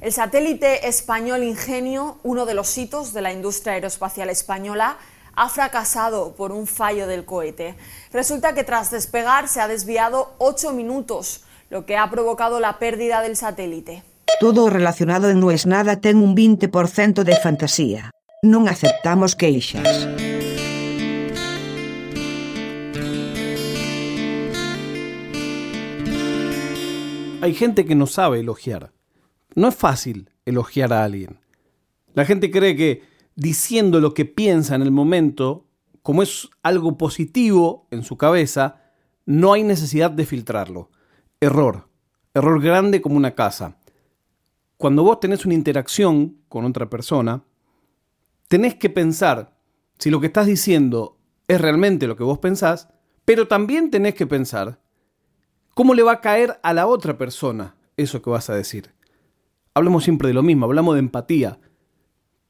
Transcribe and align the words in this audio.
El 0.00 0.12
satélite 0.12 0.88
español 0.88 1.42
Ingenio, 1.42 2.18
uno 2.22 2.44
de 2.44 2.52
los 2.52 2.76
hitos 2.76 3.14
de 3.14 3.22
la 3.22 3.32
industria 3.32 3.74
aeroespacial 3.74 4.28
española, 4.28 4.98
ha 5.34 5.48
fracasado 5.48 6.34
por 6.34 6.52
un 6.52 6.66
fallo 6.66 7.06
del 7.06 7.24
cohete. 7.24 7.76
Resulta 8.12 8.54
que 8.54 8.62
tras 8.62 8.90
despegar 8.90 9.48
se 9.48 9.60
ha 9.60 9.68
desviado 9.68 10.34
ocho 10.38 10.72
minutos, 10.72 11.44
lo 11.70 11.86
que 11.86 11.96
ha 11.96 12.10
provocado 12.10 12.60
la 12.60 12.78
pérdida 12.78 13.22
del 13.22 13.36
satélite. 13.36 14.02
Todo 14.38 14.68
relacionado 14.68 15.32
No 15.34 15.50
es 15.50 15.66
nada 15.66 16.00
ten 16.00 16.18
un 16.18 16.36
20% 16.36 17.22
de 17.22 17.36
fantasía. 17.36 18.10
Non 18.44 18.68
aceptamos 18.68 19.32
queixas. 19.32 20.08
Hay 27.40 27.54
gente 27.54 27.86
que 27.86 27.94
no 27.94 28.06
sabe 28.06 28.40
elogiar. 28.40 28.92
No 29.56 29.68
es 29.68 29.74
fácil 29.74 30.30
elogiar 30.44 30.92
a 30.92 31.02
alguien. 31.02 31.40
La 32.12 32.26
gente 32.26 32.50
cree 32.50 32.76
que 32.76 33.02
diciendo 33.36 34.00
lo 34.00 34.12
que 34.12 34.26
piensa 34.26 34.74
en 34.74 34.82
el 34.82 34.90
momento, 34.90 35.66
como 36.02 36.22
es 36.22 36.50
algo 36.62 36.98
positivo 36.98 37.88
en 37.90 38.02
su 38.02 38.18
cabeza, 38.18 38.82
no 39.24 39.54
hay 39.54 39.64
necesidad 39.64 40.10
de 40.10 40.26
filtrarlo. 40.26 40.90
Error. 41.40 41.88
Error 42.34 42.60
grande 42.60 43.00
como 43.00 43.16
una 43.16 43.34
casa. 43.34 43.78
Cuando 44.76 45.02
vos 45.02 45.20
tenés 45.20 45.46
una 45.46 45.54
interacción 45.54 46.36
con 46.50 46.66
otra 46.66 46.90
persona, 46.90 47.42
tenés 48.48 48.74
que 48.74 48.90
pensar 48.90 49.56
si 49.98 50.10
lo 50.10 50.20
que 50.20 50.26
estás 50.26 50.46
diciendo 50.46 51.18
es 51.48 51.58
realmente 51.58 52.06
lo 52.06 52.16
que 52.16 52.24
vos 52.24 52.40
pensás, 52.40 52.88
pero 53.24 53.48
también 53.48 53.90
tenés 53.90 54.14
que 54.14 54.26
pensar 54.26 54.80
cómo 55.72 55.94
le 55.94 56.02
va 56.02 56.12
a 56.12 56.20
caer 56.20 56.60
a 56.62 56.74
la 56.74 56.86
otra 56.86 57.16
persona 57.16 57.74
eso 57.96 58.20
que 58.20 58.28
vas 58.28 58.50
a 58.50 58.54
decir. 58.54 58.95
Hablamos 59.76 60.04
siempre 60.04 60.28
de 60.28 60.32
lo 60.32 60.42
mismo, 60.42 60.64
hablamos 60.64 60.94
de 60.94 61.00
empatía. 61.00 61.60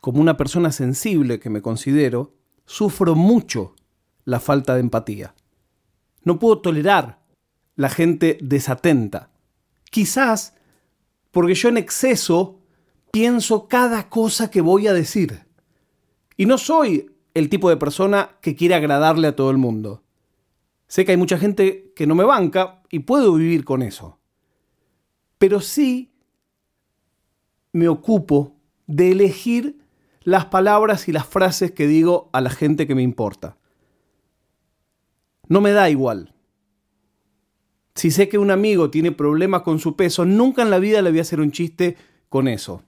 Como 0.00 0.20
una 0.20 0.36
persona 0.36 0.70
sensible 0.70 1.40
que 1.40 1.50
me 1.50 1.62
considero, 1.62 2.36
sufro 2.64 3.16
mucho 3.16 3.74
la 4.24 4.38
falta 4.38 4.74
de 4.74 4.82
empatía. 4.82 5.34
No 6.22 6.38
puedo 6.38 6.60
tolerar 6.60 7.18
la 7.74 7.88
gente 7.88 8.38
desatenta. 8.40 9.32
Quizás 9.90 10.54
porque 11.32 11.56
yo 11.56 11.70
en 11.70 11.78
exceso 11.78 12.60
pienso 13.10 13.66
cada 13.66 14.08
cosa 14.08 14.48
que 14.48 14.60
voy 14.60 14.86
a 14.86 14.92
decir. 14.92 15.44
Y 16.36 16.46
no 16.46 16.56
soy 16.56 17.10
el 17.34 17.48
tipo 17.48 17.68
de 17.68 17.78
persona 17.78 18.38
que 18.40 18.54
quiere 18.54 18.76
agradarle 18.76 19.26
a 19.26 19.34
todo 19.34 19.50
el 19.50 19.58
mundo. 19.58 20.04
Sé 20.86 21.04
que 21.04 21.10
hay 21.10 21.18
mucha 21.18 21.36
gente 21.36 21.92
que 21.96 22.06
no 22.06 22.14
me 22.14 22.22
banca 22.22 22.80
y 22.90 23.00
puedo 23.00 23.34
vivir 23.34 23.64
con 23.64 23.82
eso. 23.82 24.20
Pero 25.36 25.60
sí 25.60 26.12
me 27.72 27.88
ocupo 27.88 28.54
de 28.86 29.12
elegir 29.12 29.78
las 30.22 30.46
palabras 30.46 31.08
y 31.08 31.12
las 31.12 31.26
frases 31.26 31.72
que 31.72 31.86
digo 31.86 32.28
a 32.32 32.40
la 32.40 32.50
gente 32.50 32.86
que 32.86 32.94
me 32.94 33.02
importa. 33.02 33.56
No 35.48 35.60
me 35.60 35.72
da 35.72 35.88
igual. 35.88 36.34
Si 37.94 38.10
sé 38.10 38.28
que 38.28 38.38
un 38.38 38.50
amigo 38.50 38.90
tiene 38.90 39.10
problemas 39.10 39.62
con 39.62 39.78
su 39.78 39.96
peso, 39.96 40.24
nunca 40.24 40.62
en 40.62 40.70
la 40.70 40.78
vida 40.78 41.02
le 41.02 41.10
voy 41.10 41.18
a 41.18 41.22
hacer 41.22 41.40
un 41.40 41.50
chiste 41.50 41.96
con 42.28 42.46
eso. 42.46 42.82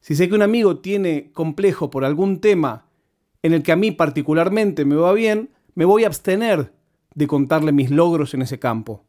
Si 0.00 0.14
sé 0.14 0.28
que 0.28 0.34
un 0.34 0.42
amigo 0.42 0.78
tiene 0.78 1.32
complejo 1.32 1.90
por 1.90 2.04
algún 2.04 2.40
tema 2.40 2.86
en 3.42 3.54
el 3.54 3.62
que 3.62 3.72
a 3.72 3.76
mí 3.76 3.90
particularmente 3.90 4.84
me 4.84 4.96
va 4.96 5.12
bien, 5.12 5.50
me 5.74 5.84
voy 5.84 6.04
a 6.04 6.08
abstener 6.08 6.72
de 7.14 7.26
contarle 7.26 7.72
mis 7.72 7.90
logros 7.90 8.34
en 8.34 8.42
ese 8.42 8.58
campo. 8.58 9.04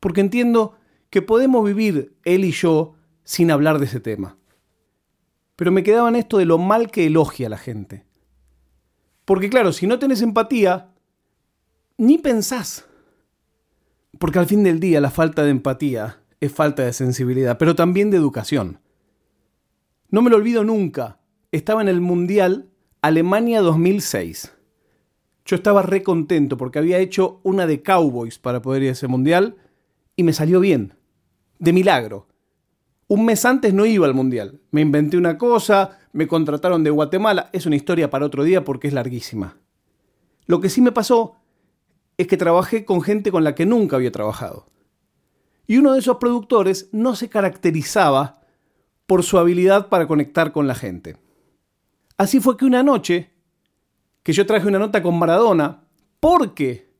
Porque 0.00 0.20
entiendo 0.20 0.74
que 1.10 1.22
podemos 1.22 1.64
vivir 1.64 2.16
él 2.24 2.44
y 2.44 2.52
yo 2.52 2.94
sin 3.24 3.50
hablar 3.50 3.78
de 3.78 3.86
ese 3.86 4.00
tema. 4.00 4.36
Pero 5.58 5.72
me 5.72 5.82
quedaba 5.82 6.08
en 6.08 6.14
esto 6.14 6.38
de 6.38 6.44
lo 6.44 6.56
mal 6.56 6.88
que 6.88 7.04
elogia 7.04 7.48
a 7.48 7.50
la 7.50 7.58
gente. 7.58 8.04
Porque 9.24 9.50
claro, 9.50 9.72
si 9.72 9.88
no 9.88 9.98
tenés 9.98 10.22
empatía, 10.22 10.92
ni 11.96 12.16
pensás. 12.16 12.86
Porque 14.20 14.38
al 14.38 14.46
fin 14.46 14.62
del 14.62 14.78
día 14.78 15.00
la 15.00 15.10
falta 15.10 15.42
de 15.42 15.50
empatía 15.50 16.20
es 16.38 16.52
falta 16.52 16.84
de 16.84 16.92
sensibilidad, 16.92 17.58
pero 17.58 17.74
también 17.74 18.12
de 18.12 18.18
educación. 18.18 18.78
No 20.10 20.22
me 20.22 20.30
lo 20.30 20.36
olvido 20.36 20.62
nunca. 20.62 21.18
Estaba 21.50 21.82
en 21.82 21.88
el 21.88 22.00
Mundial 22.00 22.70
Alemania 23.02 23.60
2006. 23.60 24.54
Yo 25.44 25.56
estaba 25.56 25.82
re 25.82 26.04
contento 26.04 26.56
porque 26.56 26.78
había 26.78 26.98
hecho 26.98 27.40
una 27.42 27.66
de 27.66 27.82
Cowboys 27.82 28.38
para 28.38 28.62
poder 28.62 28.84
ir 28.84 28.90
a 28.90 28.92
ese 28.92 29.08
Mundial 29.08 29.56
y 30.14 30.22
me 30.22 30.32
salió 30.32 30.60
bien. 30.60 30.94
De 31.58 31.72
milagro. 31.72 32.28
Un 33.08 33.24
mes 33.24 33.44
antes 33.46 33.72
no 33.72 33.86
iba 33.86 34.06
al 34.06 34.14
Mundial. 34.14 34.60
Me 34.70 34.82
inventé 34.82 35.16
una 35.16 35.38
cosa, 35.38 35.98
me 36.12 36.28
contrataron 36.28 36.84
de 36.84 36.90
Guatemala. 36.90 37.48
Es 37.54 37.64
una 37.64 37.76
historia 37.76 38.10
para 38.10 38.26
otro 38.26 38.44
día 38.44 38.64
porque 38.64 38.88
es 38.88 38.92
larguísima. 38.92 39.56
Lo 40.46 40.60
que 40.60 40.68
sí 40.68 40.82
me 40.82 40.92
pasó 40.92 41.36
es 42.18 42.26
que 42.26 42.36
trabajé 42.36 42.84
con 42.84 43.00
gente 43.00 43.30
con 43.30 43.44
la 43.44 43.54
que 43.54 43.64
nunca 43.64 43.96
había 43.96 44.12
trabajado. 44.12 44.66
Y 45.66 45.78
uno 45.78 45.94
de 45.94 46.00
esos 46.00 46.18
productores 46.18 46.90
no 46.92 47.16
se 47.16 47.30
caracterizaba 47.30 48.42
por 49.06 49.22
su 49.22 49.38
habilidad 49.38 49.88
para 49.88 50.06
conectar 50.06 50.52
con 50.52 50.66
la 50.66 50.74
gente. 50.74 51.16
Así 52.18 52.40
fue 52.40 52.58
que 52.58 52.66
una 52.66 52.82
noche, 52.82 53.30
que 54.22 54.34
yo 54.34 54.44
traje 54.44 54.68
una 54.68 54.78
nota 54.78 55.02
con 55.02 55.18
Maradona, 55.18 55.84
porque 56.20 56.90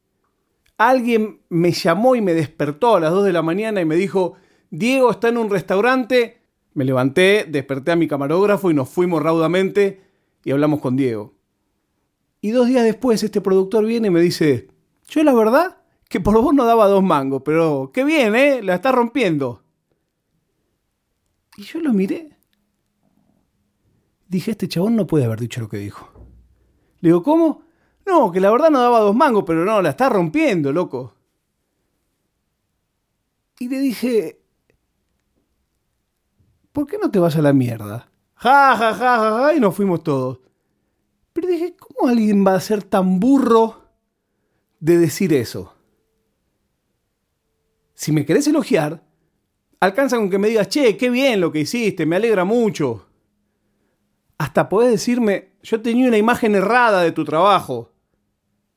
alguien 0.78 1.42
me 1.50 1.72
llamó 1.72 2.14
y 2.14 2.22
me 2.22 2.32
despertó 2.32 2.96
a 2.96 3.00
las 3.00 3.10
2 3.10 3.24
de 3.24 3.32
la 3.32 3.42
mañana 3.42 3.80
y 3.80 3.84
me 3.84 3.96
dijo, 3.96 4.36
Diego 4.70 5.10
está 5.10 5.28
en 5.28 5.38
un 5.38 5.50
restaurante. 5.50 6.40
Me 6.74 6.84
levanté, 6.84 7.46
desperté 7.48 7.92
a 7.92 7.96
mi 7.96 8.06
camarógrafo 8.06 8.70
y 8.70 8.74
nos 8.74 8.88
fuimos 8.88 9.22
raudamente 9.22 10.02
y 10.44 10.50
hablamos 10.50 10.80
con 10.80 10.96
Diego. 10.96 11.34
Y 12.40 12.50
dos 12.50 12.68
días 12.68 12.84
después 12.84 13.22
este 13.22 13.40
productor 13.40 13.84
viene 13.84 14.08
y 14.08 14.10
me 14.10 14.20
dice, 14.20 14.68
yo 15.08 15.24
la 15.24 15.34
verdad 15.34 15.78
que 16.08 16.20
por 16.20 16.40
vos 16.40 16.54
no 16.54 16.64
daba 16.64 16.86
dos 16.86 17.02
mangos, 17.02 17.42
pero 17.44 17.90
qué 17.92 18.04
bien, 18.04 18.34
¿eh? 18.36 18.62
La 18.62 18.76
está 18.76 18.92
rompiendo. 18.92 19.62
Y 21.56 21.62
yo 21.64 21.80
lo 21.80 21.92
miré. 21.92 22.36
Dije, 24.28 24.52
este 24.52 24.68
chabón 24.68 24.94
no 24.94 25.06
puede 25.06 25.24
haber 25.24 25.40
dicho 25.40 25.60
lo 25.60 25.68
que 25.68 25.78
dijo. 25.78 26.08
Le 27.00 27.08
digo, 27.08 27.22
¿cómo? 27.22 27.62
No, 28.06 28.30
que 28.30 28.40
la 28.40 28.50
verdad 28.50 28.70
no 28.70 28.80
daba 28.80 29.00
dos 29.00 29.14
mangos, 29.14 29.44
pero 29.46 29.64
no, 29.64 29.82
la 29.82 29.90
está 29.90 30.08
rompiendo, 30.08 30.72
loco. 30.72 31.14
Y 33.58 33.68
le 33.68 33.80
dije, 33.80 34.40
¿por 36.72 36.86
qué 36.86 36.98
no 36.98 37.10
te 37.10 37.18
vas 37.18 37.36
a 37.36 37.42
la 37.42 37.52
mierda? 37.52 38.08
Ja, 38.34 38.76
ja, 38.76 38.94
ja, 38.94 39.18
ja, 39.18 39.38
ja, 39.38 39.54
y 39.54 39.60
nos 39.60 39.74
fuimos 39.74 40.02
todos. 40.02 40.40
Pero 41.32 41.48
dije, 41.48 41.76
¿cómo 41.76 42.08
alguien 42.08 42.44
va 42.46 42.54
a 42.54 42.60
ser 42.60 42.82
tan 42.82 43.20
burro 43.20 43.84
de 44.80 44.98
decir 44.98 45.32
eso? 45.32 45.74
Si 47.94 48.12
me 48.12 48.24
querés 48.24 48.46
elogiar, 48.46 49.02
alcanza 49.80 50.16
con 50.16 50.30
que 50.30 50.38
me 50.38 50.48
digas, 50.48 50.68
che, 50.68 50.96
qué 50.96 51.10
bien 51.10 51.40
lo 51.40 51.52
que 51.52 51.60
hiciste, 51.60 52.06
me 52.06 52.16
alegra 52.16 52.44
mucho. 52.44 53.06
Hasta 54.38 54.68
podés 54.68 54.90
decirme, 54.90 55.52
yo 55.62 55.80
tenía 55.80 56.06
una 56.08 56.16
imagen 56.16 56.54
errada 56.54 57.02
de 57.02 57.12
tu 57.12 57.24
trabajo. 57.24 57.92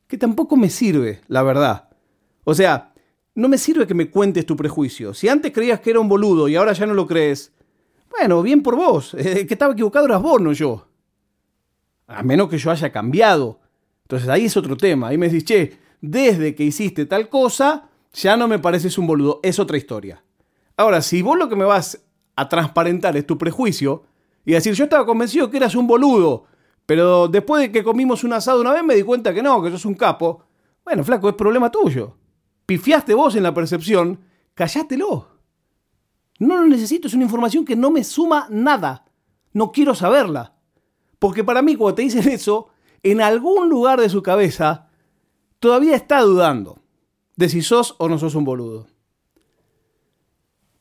Que 0.08 0.18
tampoco 0.18 0.58
me 0.58 0.70
sirve, 0.70 1.22
la 1.28 1.44
verdad. 1.44 1.90
O 2.44 2.54
sea, 2.54 2.94
no 3.36 3.48
me 3.48 3.58
sirve 3.58 3.88
que 3.88 3.94
me 3.94 4.10
cuentes 4.10 4.46
tu 4.46 4.56
prejuicio. 4.56 5.14
Si 5.14 5.30
antes 5.30 5.52
creías 5.54 5.80
que 5.80 5.92
era 5.92 6.00
un 6.00 6.10
boludo 6.10 6.48
y 6.48 6.56
ahora 6.56 6.74
ya 6.74 6.86
no 6.86 6.94
lo 6.94 7.08
crees, 7.08 7.54
bueno, 8.22 8.44
bien 8.44 8.62
por 8.62 8.76
vos. 8.76 9.14
El 9.16 9.48
que 9.48 9.56
estaba 9.56 9.74
equivocado 9.74 10.06
eras 10.06 10.22
vos, 10.22 10.40
no 10.40 10.54
yo. 10.54 10.86
A 12.08 12.22
menos 12.22 12.50
que 12.50 12.58
yo 12.60 12.70
haya 12.70 12.92
cambiado. 12.92 13.60
Entonces 14.04 14.30
ahí 14.30 14.46
es 14.46 14.56
otro 14.56 14.78
tema. 14.78 15.08
Ahí 15.08 15.18
me 15.18 15.28
decís, 15.28 15.46
che, 15.46 15.80
desde 16.02 16.54
que 16.54 16.64
hiciste 16.64 17.08
tal 17.08 17.30
cosa, 17.30 17.90
ya 18.14 18.38
no 18.38 18.48
me 18.48 18.60
pareces 18.60 18.98
un 19.00 19.08
boludo. 19.08 19.40
Es 19.42 19.58
otra 19.58 19.78
historia. 19.78 20.24
Ahora, 20.78 21.02
si 21.02 21.24
vos 21.24 21.38
lo 21.38 21.50
que 21.50 21.56
me 21.56 21.66
vas 21.66 22.00
a 22.36 22.48
transparentar 22.48 23.18
es 23.18 23.26
tu 23.26 23.40
prejuicio 23.40 24.04
y 24.46 24.52
decir, 24.52 24.74
yo 24.74 24.84
estaba 24.84 25.06
convencido 25.06 25.50
que 25.50 25.58
eras 25.58 25.74
un 25.74 25.88
boludo, 25.88 26.46
pero 26.86 27.28
después 27.28 27.62
de 27.62 27.72
que 27.72 27.84
comimos 27.84 28.24
un 28.24 28.34
asado 28.34 28.62
una 28.62 28.74
vez 28.74 28.84
me 28.84 28.96
di 28.96 29.04
cuenta 29.04 29.34
que 29.34 29.42
no, 29.42 29.64
que 29.64 29.72
sos 29.72 29.86
un 29.86 29.96
capo. 29.96 30.44
Bueno, 30.84 31.04
flaco, 31.04 31.30
es 31.30 31.36
problema 31.36 31.72
tuyo. 31.72 32.18
Pifiaste 32.68 33.16
vos 33.16 33.36
en 33.36 33.44
la 33.44 33.54
percepción, 33.54 34.20
callátelo. 34.54 35.28
No 36.42 36.58
lo 36.58 36.66
necesito, 36.66 37.08
es 37.08 37.14
una 37.14 37.24
información 37.26 37.66
que 37.66 37.76
no 37.76 37.92
me 37.92 38.04
suma 38.04 38.48
nada. 38.50 39.06
No 39.54 39.72
quiero 39.72 39.94
saberla. 39.94 40.56
Porque 41.20 41.44
para 41.44 41.62
mí, 41.62 41.76
cuando 41.76 41.94
te 41.94 42.02
dicen 42.02 42.28
eso, 42.30 42.70
en 43.04 43.22
algún 43.22 43.70
lugar 43.70 44.02
de 44.02 44.10
su 44.10 44.24
cabeza, 44.24 44.90
todavía 45.60 45.96
está 45.96 46.20
dudando 46.22 46.80
de 47.36 47.48
si 47.48 47.62
sos 47.62 47.94
o 48.00 48.10
no 48.10 48.18
sos 48.18 48.34
un 48.34 48.44
boludo. 48.44 48.88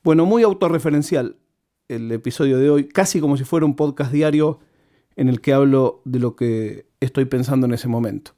Bueno, 0.02 0.24
muy 0.24 0.44
autorreferencial 0.44 1.36
el 1.88 2.10
episodio 2.10 2.56
de 2.56 2.70
hoy, 2.70 2.88
casi 2.88 3.20
como 3.20 3.36
si 3.36 3.44
fuera 3.44 3.66
un 3.66 3.76
podcast 3.76 4.12
diario 4.12 4.60
en 5.14 5.28
el 5.28 5.42
que 5.42 5.52
hablo 5.52 6.00
de 6.06 6.20
lo 6.20 6.36
que 6.36 6.86
estoy 7.00 7.26
pensando 7.26 7.66
en 7.66 7.74
ese 7.74 7.86
momento. 7.86 8.30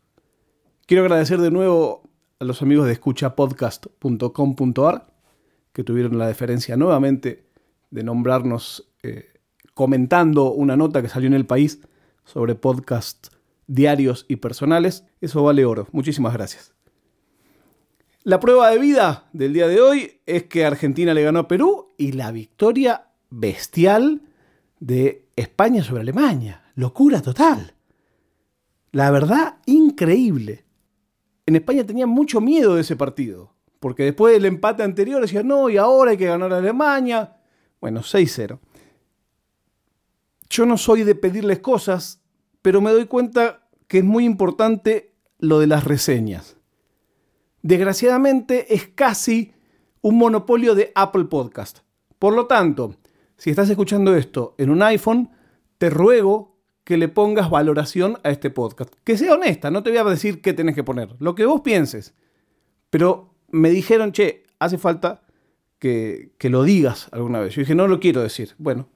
Quiero 0.86 1.04
agradecer 1.04 1.40
de 1.40 1.52
nuevo 1.52 2.02
a 2.40 2.44
los 2.44 2.62
amigos 2.62 2.86
de 2.86 2.94
escuchapodcast.com.ar 2.94 5.11
que 5.72 5.84
tuvieron 5.84 6.18
la 6.18 6.26
deferencia 6.26 6.76
nuevamente 6.76 7.46
de 7.90 8.02
nombrarnos 8.02 8.90
eh, 9.02 9.32
comentando 9.74 10.52
una 10.52 10.76
nota 10.76 11.02
que 11.02 11.08
salió 11.08 11.26
en 11.26 11.34
el 11.34 11.46
país 11.46 11.80
sobre 12.24 12.54
podcast 12.54 13.28
diarios 13.66 14.26
y 14.28 14.36
personales. 14.36 15.04
Eso 15.20 15.42
vale 15.42 15.64
oro. 15.64 15.88
Muchísimas 15.92 16.32
gracias. 16.34 16.72
La 18.24 18.38
prueba 18.38 18.70
de 18.70 18.78
vida 18.78 19.28
del 19.32 19.52
día 19.52 19.66
de 19.66 19.80
hoy 19.80 20.20
es 20.26 20.44
que 20.44 20.64
Argentina 20.64 21.12
le 21.12 21.24
ganó 21.24 21.40
a 21.40 21.48
Perú 21.48 21.88
y 21.98 22.12
la 22.12 22.30
victoria 22.30 23.08
bestial 23.30 24.22
de 24.78 25.26
España 25.34 25.82
sobre 25.82 26.02
Alemania. 26.02 26.62
Locura 26.74 27.20
total. 27.20 27.74
La 28.92 29.10
verdad, 29.10 29.56
increíble. 29.66 30.64
En 31.46 31.56
España 31.56 31.84
tenía 31.84 32.06
mucho 32.06 32.40
miedo 32.40 32.76
de 32.76 32.82
ese 32.82 32.94
partido, 32.94 33.54
porque 33.82 34.04
después 34.04 34.32
del 34.32 34.46
empate 34.46 34.82
anterior 34.82 35.20
decían, 35.20 35.46
no, 35.46 35.68
y 35.68 35.76
ahora 35.76 36.12
hay 36.12 36.16
que 36.16 36.24
ganar 36.24 36.50
a 36.54 36.56
Alemania. 36.56 37.36
Bueno, 37.82 38.00
6-0. 38.00 38.58
Yo 40.48 40.64
no 40.64 40.78
soy 40.78 41.02
de 41.02 41.14
pedirles 41.14 41.58
cosas, 41.58 42.22
pero 42.62 42.80
me 42.80 42.92
doy 42.92 43.04
cuenta 43.04 43.68
que 43.86 43.98
es 43.98 44.04
muy 44.04 44.24
importante 44.24 45.12
lo 45.38 45.58
de 45.58 45.66
las 45.66 45.84
reseñas 45.84 46.56
desgraciadamente 47.62 48.74
es 48.74 48.88
casi 48.88 49.54
un 50.00 50.18
monopolio 50.18 50.74
de 50.74 50.92
Apple 50.94 51.24
Podcast. 51.24 51.78
Por 52.18 52.34
lo 52.34 52.46
tanto, 52.46 52.96
si 53.36 53.50
estás 53.50 53.70
escuchando 53.70 54.14
esto 54.14 54.54
en 54.58 54.70
un 54.70 54.82
iPhone, 54.82 55.30
te 55.78 55.90
ruego 55.90 56.58
que 56.84 56.96
le 56.96 57.08
pongas 57.08 57.48
valoración 57.48 58.18
a 58.24 58.30
este 58.30 58.50
podcast. 58.50 58.92
Que 59.04 59.16
sea 59.16 59.34
honesta, 59.34 59.70
no 59.70 59.82
te 59.82 59.90
voy 59.90 59.98
a 59.98 60.04
decir 60.04 60.42
qué 60.42 60.52
tenés 60.52 60.74
que 60.74 60.84
poner, 60.84 61.14
lo 61.20 61.34
que 61.34 61.46
vos 61.46 61.60
pienses. 61.60 62.14
Pero 62.90 63.31
me 63.52 63.70
dijeron, 63.70 64.10
che, 64.12 64.42
hace 64.58 64.78
falta 64.78 65.22
que, 65.78 66.32
que 66.38 66.50
lo 66.50 66.64
digas 66.64 67.08
alguna 67.12 67.38
vez. 67.38 67.54
Yo 67.54 67.60
dije, 67.60 67.74
no 67.74 67.86
lo 67.86 68.00
quiero 68.00 68.22
decir. 68.22 68.54
Bueno, 68.58 68.88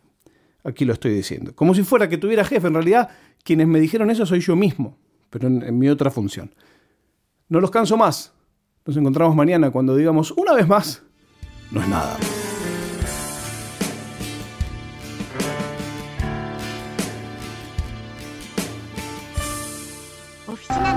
aquí 0.65 0.85
lo 0.85 0.93
estoy 0.93 1.13
diciendo. 1.15 1.55
Como 1.55 1.75
si 1.75 1.83
fuera 1.83 2.09
que 2.09 2.19
tuviera 2.19 2.45
jefe. 2.45 2.67
En 2.67 2.75
realidad, 2.75 3.11
quienes 3.45 3.69
me 3.69 3.81
dijeron 3.81 4.11
eso 4.11 4.27
soy 4.27 4.41
yo 4.41 4.57
mismo, 4.57 4.99
pero 5.31 5.47
en, 5.49 5.79
mi 5.79 5.89
otra 5.89 6.11
función. 6.11 6.53
No 7.49 7.61
los 7.61 7.71
canso 7.71 7.97
más. 7.97 8.33
Nos 8.85 8.97
encontramos 8.97 9.37
mañana 9.37 9.71
cuando 9.71 9.95
digamos 9.97 10.33
una 10.33 10.53
vez 10.53 10.67
más, 10.67 11.03
no 11.71 11.81
es 11.81 11.89
nada. 11.89 12.17
Oficina. 20.47 20.97